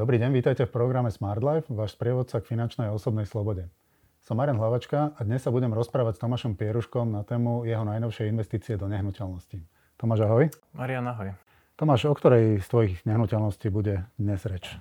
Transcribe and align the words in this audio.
Dobrý 0.00 0.16
deň, 0.16 0.32
vítajte 0.32 0.64
v 0.64 0.72
programe 0.72 1.12
Smart 1.12 1.44
Life, 1.44 1.68
váš 1.68 1.92
sprievodca 1.92 2.40
k 2.40 2.48
finančnej 2.56 2.88
a 2.88 2.96
osobnej 2.96 3.28
slobode. 3.28 3.68
Som 4.24 4.40
Marian 4.40 4.56
Hlavačka 4.56 5.12
a 5.12 5.20
dnes 5.20 5.44
sa 5.44 5.52
budem 5.52 5.76
rozprávať 5.76 6.16
s 6.16 6.24
Tomášom 6.24 6.56
Pieruškom 6.56 7.12
na 7.12 7.20
tému 7.20 7.68
jeho 7.68 7.84
najnovšej 7.84 8.32
investície 8.32 8.80
do 8.80 8.88
nehnuteľností. 8.88 9.60
Tomáš, 10.00 10.24
ahoj. 10.24 10.48
Marian, 10.72 11.04
ahoj. 11.04 11.36
Tomáš, 11.76 12.08
o 12.08 12.16
ktorej 12.16 12.64
z 12.64 12.66
tvojich 12.72 12.94
nehnuteľností 13.04 13.68
bude 13.68 14.08
dnes 14.16 14.40
reč? 14.48 14.72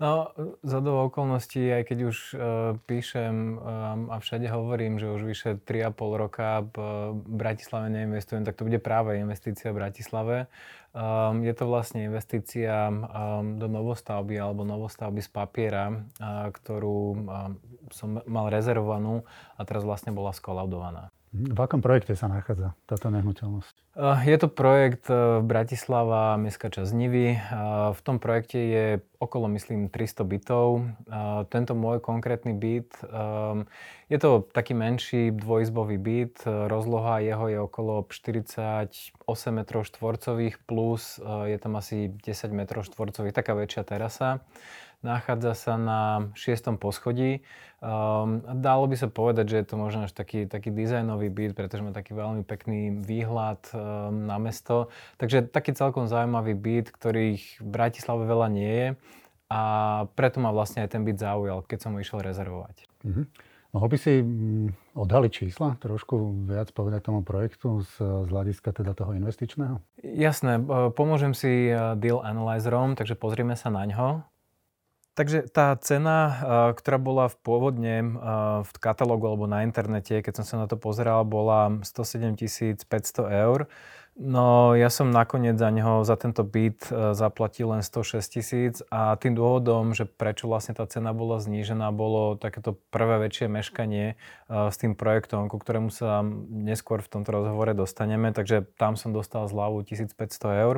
No, 0.00 0.32
za 0.64 0.80
do 0.80 1.12
okolností, 1.12 1.60
aj 1.76 1.92
keď 1.92 1.98
už 2.08 2.16
uh, 2.32 2.40
píšem 2.88 3.60
um, 3.60 4.08
a 4.08 4.16
všade 4.16 4.48
hovorím, 4.48 4.96
že 4.96 5.12
už 5.12 5.28
vyše 5.28 5.50
3,5 5.60 5.92
roka 6.16 6.64
v 6.72 6.76
Bratislave 7.28 7.92
neinvestujem, 7.92 8.48
tak 8.48 8.56
to 8.56 8.64
bude 8.64 8.80
práve 8.80 9.20
investícia 9.20 9.68
v 9.68 9.84
Bratislave. 9.84 10.48
Um, 10.96 11.44
je 11.44 11.52
to 11.52 11.68
vlastne 11.68 12.08
investícia 12.08 12.88
um, 12.88 13.60
do 13.60 13.68
novostavby 13.68 14.40
alebo 14.40 14.64
novostavby 14.64 15.20
z 15.20 15.28
papiera, 15.28 15.92
uh, 15.92 16.48
ktorú 16.48 17.00
um, 17.20 17.60
som 17.92 18.24
mal 18.24 18.48
rezervovanú 18.48 19.28
a 19.60 19.68
teraz 19.68 19.84
vlastne 19.84 20.16
bola 20.16 20.32
skolaudovaná. 20.32 21.12
V 21.30 21.58
akom 21.62 21.78
projekte 21.78 22.18
sa 22.18 22.26
nachádza 22.26 22.74
táto 22.90 23.06
nehnuteľnosť? 23.06 23.74
Eh, 23.94 24.34
je 24.34 24.36
to 24.38 24.50
projekt 24.50 25.06
eh, 25.06 25.38
Bratislava, 25.38 26.34
Mestská 26.34 26.74
časť 26.74 26.90
Nivy. 26.90 27.38
Eh, 27.38 27.40
v 27.94 28.00
tom 28.02 28.18
projekte 28.18 28.58
je 28.58 28.84
okolo, 29.22 29.46
myslím, 29.54 29.86
300 29.86 30.26
bytov. 30.26 30.90
Tento 31.52 31.76
môj 31.76 32.00
konkrétny 32.00 32.56
byt, 32.56 32.96
je 34.08 34.16
to 34.16 34.48
taký 34.48 34.72
menší 34.72 35.28
dvojizbový 35.28 36.00
byt. 36.00 36.48
Rozloha 36.48 37.20
jeho 37.20 37.52
je 37.52 37.58
okolo 37.60 38.08
48 38.08 38.88
m 39.28 39.60
štvorcových 39.60 40.56
plus 40.64 41.20
je 41.20 41.58
tam 41.60 41.76
asi 41.76 42.08
10 42.24 42.56
m 42.56 42.64
štvorcových, 42.64 43.36
taká 43.36 43.52
väčšia 43.52 43.84
terasa. 43.84 44.40
Nachádza 45.00 45.56
sa 45.56 45.74
na 45.80 46.00
šiestom 46.36 46.76
poschodí. 46.76 47.40
Um, 47.80 48.44
dalo 48.60 48.84
by 48.84 48.96
sa 49.00 49.08
povedať, 49.08 49.48
že 49.48 49.56
je 49.64 49.66
to 49.72 49.76
možno 49.80 50.04
až 50.04 50.12
taký, 50.12 50.44
taký 50.44 50.68
dizajnový 50.68 51.32
byt, 51.32 51.56
pretože 51.56 51.80
má 51.80 51.96
taký 51.96 52.12
veľmi 52.12 52.44
pekný 52.44 53.00
výhľad 53.00 53.64
um, 53.72 54.28
na 54.28 54.36
mesto. 54.36 54.92
Takže 55.16 55.48
taký 55.48 55.72
celkom 55.72 56.04
zaujímavý 56.04 56.52
byt, 56.52 56.92
ktorých 56.92 57.64
v 57.64 57.68
Bratislave 57.68 58.28
veľa 58.28 58.48
nie 58.52 58.72
je. 58.76 58.88
A 59.48 59.60
preto 60.12 60.38
ma 60.38 60.52
vlastne 60.52 60.84
aj 60.84 60.92
ten 60.92 61.02
byt 61.02 61.16
zaujal, 61.16 61.64
keď 61.64 61.78
som 61.80 61.96
ho 61.96 61.98
išiel 62.04 62.20
rezervovať. 62.20 62.84
Mm-hmm. 63.00 63.24
Mohol 63.70 63.88
by 63.88 63.98
si 64.02 64.12
mm, 64.18 64.98
odhaliť 64.98 65.32
čísla, 65.32 65.78
trošku 65.78 66.44
viac 66.50 66.74
povedať 66.74 67.06
tomu 67.06 67.22
projektu 67.22 67.86
z, 67.86 68.02
z 68.02 68.28
hľadiska 68.28 68.74
teda 68.74 68.98
toho 68.98 69.14
investičného? 69.14 69.78
Jasné, 70.02 70.58
pomôžem 70.92 71.32
si 71.38 71.70
deal 72.02 72.18
analyzerom, 72.18 72.98
takže 72.98 73.14
pozrieme 73.14 73.54
sa 73.54 73.70
na 73.70 73.86
ňo. 73.86 74.26
Takže 75.14 75.50
tá 75.50 75.74
cena, 75.82 76.18
ktorá 76.78 76.96
bola 76.96 77.26
v 77.26 77.36
pôvodne 77.42 77.94
v 78.62 78.72
katalógu 78.78 79.26
alebo 79.26 79.50
na 79.50 79.66
internete, 79.66 80.22
keď 80.22 80.40
som 80.40 80.46
sa 80.46 80.56
na 80.62 80.66
to 80.70 80.78
pozeral, 80.78 81.26
bola 81.26 81.82
107 81.82 82.38
500 82.86 82.86
eur. 83.28 83.66
No 84.20 84.76
ja 84.76 84.92
som 84.92 85.08
nakoniec 85.08 85.56
za 85.56 85.72
neho, 85.72 86.04
za 86.04 86.12
tento 86.18 86.44
byt 86.44 86.92
eh, 86.92 87.16
zaplatil 87.16 87.72
len 87.72 87.80
106 87.80 88.20
tisíc 88.28 88.74
a 88.92 89.16
tým 89.16 89.32
dôvodom, 89.32 89.96
že 89.96 90.04
prečo 90.04 90.44
vlastne 90.44 90.76
tá 90.76 90.84
cena 90.84 91.16
bola 91.16 91.40
znížená, 91.40 91.88
bolo 91.88 92.36
takéto 92.36 92.76
prvé 92.92 93.16
väčšie 93.30 93.48
meškanie 93.48 94.20
s 94.50 94.76
tým 94.76 94.92
projektom, 94.92 95.48
ku 95.48 95.56
ktorému 95.56 95.88
sa 95.88 96.20
neskôr 96.52 97.00
v 97.00 97.08
tomto 97.16 97.32
rozhovore 97.32 97.72
dostaneme, 97.72 98.34
takže 98.34 98.68
tam 98.76 98.98
som 99.00 99.14
dostal 99.14 99.48
zľavu 99.48 99.86
1500 99.88 100.12
eur. 100.68 100.76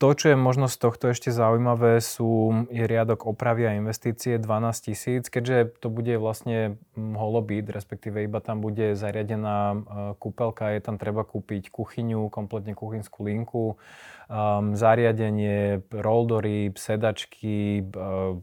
To, 0.00 0.16
čo 0.16 0.32
je 0.32 0.36
možno 0.36 0.64
z 0.64 0.80
tohto 0.80 1.12
ešte 1.12 1.28
zaujímavé, 1.28 2.00
sú, 2.00 2.64
je 2.72 2.88
riadok 2.88 3.28
opravy 3.28 3.68
a 3.68 3.76
investície 3.76 4.40
12 4.40 4.88
tisíc, 4.88 5.28
keďže 5.28 5.76
to 5.76 5.92
bude 5.92 6.16
vlastne 6.16 6.80
hm, 6.96 7.20
holobit, 7.20 7.68
respektíve 7.68 8.24
iba 8.24 8.40
tam 8.40 8.64
bude 8.64 8.96
zariadená 8.96 9.56
e, 9.60 9.78
kúpelka, 10.16 10.72
je 10.72 10.80
tam 10.80 10.96
treba 10.96 11.20
kúpiť 11.28 11.68
kuchyňu, 11.68 12.32
kompletne 12.32 12.72
kuchynskú 12.72 13.28
linku, 13.28 13.76
um, 14.32 14.72
zariadenie, 14.72 15.84
roldory, 15.92 16.72
sedačky, 16.72 17.84
uh, 17.92 18.40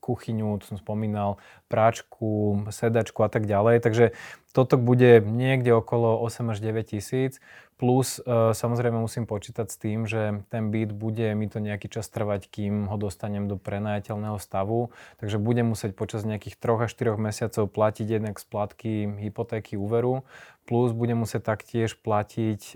kuchyňu, 0.00 0.60
to 0.60 0.64
som 0.68 0.76
spomínal, 0.76 1.40
práčku, 1.72 2.64
sedačku 2.68 3.24
a 3.24 3.28
tak 3.32 3.48
ďalej. 3.48 3.80
Takže 3.80 4.04
toto 4.52 4.80
bude 4.80 5.20
niekde 5.24 5.72
okolo 5.72 6.20
8 6.20 6.52
až 6.52 6.58
9 6.60 6.96
tisíc. 6.96 7.40
Plus 7.76 8.16
e, 8.24 8.56
samozrejme 8.56 8.96
musím 8.96 9.28
počítať 9.28 9.68
s 9.68 9.76
tým, 9.76 10.08
že 10.08 10.40
ten 10.48 10.72
byt 10.72 10.96
bude 10.96 11.28
mi 11.36 11.44
to 11.44 11.60
nejaký 11.60 11.92
čas 11.92 12.08
trvať, 12.08 12.48
kým 12.48 12.88
ho 12.88 12.96
dostanem 12.96 13.52
do 13.52 13.60
prenajateľného 13.60 14.40
stavu. 14.40 14.96
Takže 15.20 15.36
budem 15.36 15.68
musieť 15.68 15.92
počas 15.92 16.24
nejakých 16.24 16.56
3 16.56 16.88
až 16.88 16.96
4 16.96 17.20
mesiacov 17.20 17.68
platiť 17.68 18.06
jednak 18.16 18.40
splátky 18.40 19.20
hypotéky 19.20 19.76
úveru, 19.76 20.24
plus 20.64 20.96
budem 20.96 21.20
musieť 21.20 21.52
taktiež 21.52 22.00
platiť 22.00 22.60
e, 22.72 22.74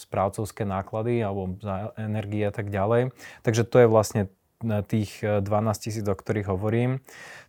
správcovské 0.00 0.64
náklady 0.64 1.20
alebo 1.20 1.60
za 1.60 1.92
energie 2.00 2.48
a 2.48 2.52
tak 2.52 2.72
ďalej. 2.72 3.12
Takže 3.44 3.68
to 3.68 3.84
je 3.84 3.88
vlastne 3.92 4.32
tých 4.62 5.22
12 5.22 5.46
e, 5.46 5.78
tisíc, 5.78 6.04
o 6.06 6.14
ktorých 6.14 6.50
hovorím. 6.50 6.98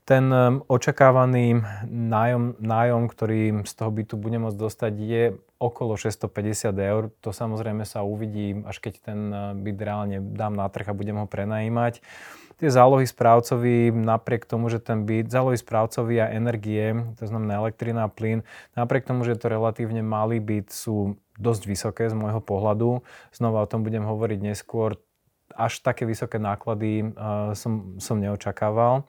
Ten 0.06 0.30
e, 0.30 0.62
očakávaný 0.70 1.66
nájom, 1.90 2.62
nájom, 2.62 3.10
ktorý 3.10 3.66
z 3.66 3.74
toho 3.74 3.90
bytu 3.90 4.14
bude 4.14 4.38
môcť 4.38 4.58
dostať, 4.58 4.94
je 4.94 5.24
okolo 5.58 5.98
650 5.98 6.70
eur. 6.78 7.10
To 7.26 7.34
samozrejme 7.34 7.82
sa 7.84 8.06
uvidí, 8.06 8.62
až 8.62 8.78
keď 8.78 8.94
ten 9.02 9.20
e, 9.34 9.38
byt 9.58 9.78
reálne 9.82 10.18
dám 10.22 10.54
na 10.54 10.70
trh 10.70 10.86
a 10.86 10.98
budem 10.98 11.18
ho 11.18 11.26
prenajímať. 11.26 12.06
Tie 12.60 12.68
zálohy 12.68 13.08
správcovi, 13.08 13.96
napriek 13.96 14.44
tomu, 14.44 14.68
že 14.68 14.84
ten 14.84 15.08
byt, 15.08 15.32
zálohy 15.32 15.56
správcovi 15.56 16.20
a 16.20 16.28
energie, 16.28 16.92
to 17.16 17.24
znamená 17.24 17.64
elektrina 17.64 18.04
a 18.04 18.12
plyn, 18.12 18.44
napriek 18.76 19.08
tomu, 19.08 19.24
že 19.24 19.34
je 19.34 19.40
to 19.40 19.48
relatívne 19.48 20.04
malý 20.04 20.44
byt, 20.44 20.68
sú 20.68 21.16
dosť 21.40 21.64
vysoké 21.72 22.04
z 22.12 22.20
môjho 22.20 22.44
pohľadu. 22.44 23.00
Znova 23.32 23.64
o 23.64 23.70
tom 23.72 23.88
budem 23.88 24.04
hovoriť 24.04 24.40
neskôr 24.44 25.00
až 25.56 25.80
také 25.80 26.06
vysoké 26.06 26.38
náklady 26.38 27.14
uh, 27.14 27.54
som, 27.54 27.96
som 28.02 28.20
neočakával. 28.20 29.08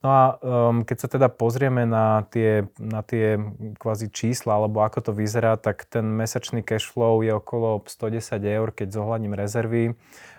No 0.00 0.08
a 0.08 0.22
um, 0.40 0.80
keď 0.80 0.96
sa 0.96 1.08
teda 1.12 1.28
pozrieme 1.28 1.84
na 1.84 2.24
tie, 2.32 2.64
na 2.80 3.04
tie 3.04 3.36
kvázi 3.76 4.08
čísla, 4.08 4.56
alebo 4.56 4.80
ako 4.80 5.10
to 5.10 5.12
vyzerá, 5.12 5.60
tak 5.60 5.84
ten 5.84 6.08
mesačný 6.08 6.64
cash 6.64 6.88
flow 6.88 7.20
je 7.20 7.36
okolo 7.36 7.84
110 7.84 8.40
eur, 8.40 8.68
keď 8.72 8.96
zohľadním 8.96 9.36
rezervy. 9.36 9.92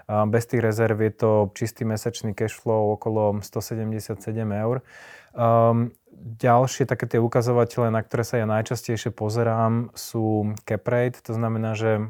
Uh, 0.09 0.25
bez 0.25 0.50
tých 0.50 0.66
rezerv 0.66 0.97
je 0.97 1.13
to 1.13 1.31
čistý 1.53 1.85
mesačný 1.85 2.34
cash 2.34 2.57
flow 2.57 2.97
okolo 2.97 3.38
177 3.40 4.17
eur. 4.50 4.81
Um, 5.31 5.94
ďalšie 6.22 6.85
také 6.85 7.09
tie 7.09 7.19
ukazovatele, 7.19 7.90
na 7.90 8.01
ktoré 8.06 8.22
sa 8.22 8.38
ja 8.38 8.45
najčastejšie 8.45 9.09
pozerám, 9.13 9.90
sú 9.97 10.53
cap 10.69 10.85
rate, 10.85 11.17
to 11.23 11.34
znamená, 11.34 11.73
že 11.73 12.09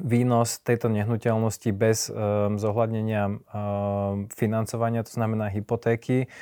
výnos 0.00 0.62
tejto 0.64 0.88
nehnuteľnosti 0.88 1.70
bez 1.76 2.08
um, 2.08 2.56
zohľadnenia 2.56 3.28
um, 3.28 3.38
financovania, 4.32 5.04
to 5.04 5.12
znamená 5.12 5.52
hypotéky, 5.52 6.32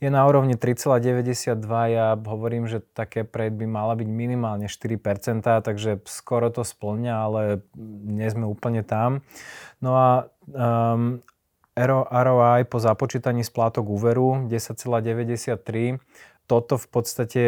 je 0.00 0.08
na 0.08 0.24
úrovni 0.24 0.56
3,92. 0.56 1.60
Ja 1.92 2.16
hovorím, 2.16 2.64
že 2.64 2.80
také 2.80 3.20
prejď 3.20 3.52
by 3.52 3.66
mala 3.68 3.92
byť 4.00 4.08
minimálne 4.08 4.64
4%, 4.64 4.96
takže 5.44 6.00
skoro 6.08 6.48
to 6.48 6.64
splňa, 6.64 7.14
ale 7.28 7.40
nie 8.08 8.24
sme 8.32 8.48
úplne 8.48 8.80
tam. 8.80 9.20
No 9.84 9.92
a 9.92 10.08
um, 10.48 11.20
ROI 11.76 12.64
po 12.64 12.80
započítaní 12.80 13.44
splátok 13.44 13.92
úveru 13.92 14.48
10,93. 14.48 16.00
Toto 16.48 16.80
v 16.80 16.86
podstate 16.88 17.42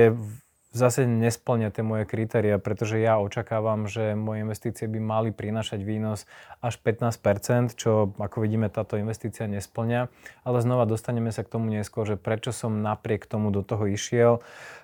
zase 0.73 1.05
nesplňa 1.05 1.69
tie 1.69 1.85
moje 1.85 2.09
kritéria, 2.09 2.57
pretože 2.57 2.97
ja 2.97 3.21
očakávam, 3.21 3.85
že 3.85 4.17
moje 4.17 4.43
investície 4.43 4.89
by 4.89 4.99
mali 4.99 5.31
prinašať 5.31 5.85
výnos 5.85 6.25
až 6.65 6.81
15%, 6.81 7.77
čo 7.77 8.17
ako 8.17 8.37
vidíme 8.41 8.73
táto 8.73 8.97
investícia 8.97 9.45
nesplňa. 9.45 10.09
Ale 10.49 10.59
znova 10.65 10.89
dostaneme 10.89 11.29
sa 11.29 11.45
k 11.45 11.53
tomu 11.53 11.69
neskôr, 11.69 12.09
že 12.09 12.17
prečo 12.17 12.57
som 12.57 12.81
napriek 12.81 13.29
tomu 13.29 13.53
do 13.53 13.61
toho 13.61 13.85
išiel. 13.85 14.41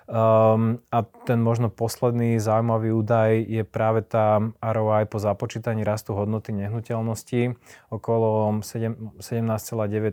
Um, 0.09 0.81
a 0.89 1.05
ten 1.05 1.37
možno 1.37 1.69
posledný 1.69 2.41
zaujímavý 2.41 2.89
údaj 2.97 3.45
je 3.45 3.61
práve 3.61 4.01
tá 4.01 4.41
ROI 4.57 5.05
po 5.05 5.21
započítaní 5.21 5.85
rastu 5.85 6.17
hodnoty 6.17 6.49
nehnuteľnosti 6.49 7.53
okolo 7.93 8.57
17,9, 8.65 9.21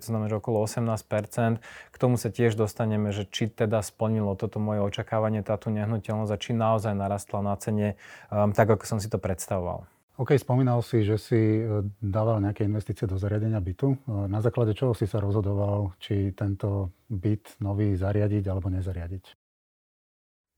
to 0.04 0.06
znamená, 0.12 0.36
okolo 0.36 0.68
18%. 0.68 1.64
K 1.64 1.96
tomu 1.96 2.20
sa 2.20 2.28
tiež 2.28 2.60
dostaneme, 2.60 3.08
že 3.08 3.24
či 3.24 3.48
teda 3.48 3.80
splnilo 3.80 4.36
toto 4.36 4.60
moje 4.60 4.84
očakávanie, 4.84 5.40
táto 5.40 5.72
nehnuteľnosť 5.72 6.28
a 6.28 6.36
či 6.36 6.52
naozaj 6.52 6.92
narastla 6.92 7.40
na 7.40 7.56
cene 7.56 7.96
um, 8.28 8.52
tak, 8.52 8.68
ako 8.68 8.84
som 8.84 9.00
si 9.00 9.08
to 9.08 9.16
predstavoval. 9.16 9.88
OK, 10.20 10.36
spomínal 10.36 10.84
si, 10.84 11.04
že 11.04 11.16
si 11.16 11.40
e, 11.60 11.84
dával 12.00 12.40
nejaké 12.40 12.64
investície 12.64 13.04
do 13.04 13.20
zariadenia 13.20 13.60
bytu. 13.60 13.92
E, 13.92 13.96
na 14.28 14.40
základe 14.40 14.72
čoho 14.72 14.96
si 14.96 15.04
sa 15.04 15.20
rozhodoval, 15.20 15.92
či 16.00 16.32
tento 16.32 16.92
byt 17.12 17.60
nový 17.60 17.92
zariadiť 17.92 18.44
alebo 18.48 18.72
nezariadiť? 18.72 19.45